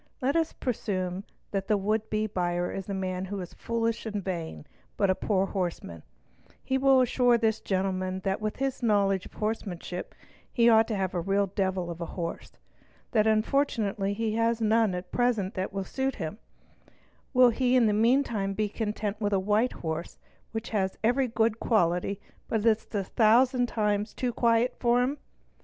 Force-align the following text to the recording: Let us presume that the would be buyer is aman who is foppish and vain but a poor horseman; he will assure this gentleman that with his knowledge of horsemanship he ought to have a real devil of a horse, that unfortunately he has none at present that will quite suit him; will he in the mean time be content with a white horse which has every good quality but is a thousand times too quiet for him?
Let 0.19 0.35
us 0.35 0.51
presume 0.51 1.25
that 1.51 1.67
the 1.67 1.77
would 1.77 2.09
be 2.09 2.25
buyer 2.25 2.71
is 2.71 2.89
aman 2.89 3.25
who 3.25 3.39
is 3.39 3.53
foppish 3.53 4.07
and 4.07 4.23
vain 4.23 4.65
but 4.97 5.11
a 5.11 5.13
poor 5.13 5.45
horseman; 5.45 6.01
he 6.63 6.75
will 6.75 7.01
assure 7.01 7.37
this 7.37 7.59
gentleman 7.59 8.21
that 8.23 8.41
with 8.41 8.55
his 8.55 8.81
knowledge 8.81 9.27
of 9.27 9.33
horsemanship 9.35 10.15
he 10.51 10.67
ought 10.67 10.87
to 10.87 10.95
have 10.95 11.13
a 11.13 11.21
real 11.21 11.45
devil 11.45 11.91
of 11.91 12.01
a 12.01 12.07
horse, 12.17 12.53
that 13.11 13.27
unfortunately 13.27 14.13
he 14.15 14.33
has 14.33 14.59
none 14.59 14.95
at 14.95 15.11
present 15.11 15.53
that 15.53 15.71
will 15.71 15.83
quite 15.83 15.91
suit 15.93 16.15
him; 16.15 16.39
will 17.31 17.51
he 17.51 17.75
in 17.75 17.85
the 17.85 17.93
mean 17.93 18.23
time 18.23 18.55
be 18.55 18.69
content 18.69 19.21
with 19.21 19.33
a 19.33 19.39
white 19.39 19.73
horse 19.85 20.17
which 20.51 20.71
has 20.71 20.97
every 21.03 21.27
good 21.27 21.59
quality 21.59 22.19
but 22.47 22.65
is 22.65 22.87
a 22.95 23.03
thousand 23.03 23.67
times 23.67 24.15
too 24.15 24.33
quiet 24.33 24.75
for 24.79 25.03
him? 25.03 25.19